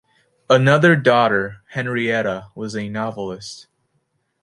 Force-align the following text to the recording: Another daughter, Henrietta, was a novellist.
Another 0.49 0.95
daughter, 0.95 1.61
Henrietta, 1.73 2.47
was 2.55 2.73
a 2.75 2.89
novellist. 2.89 3.67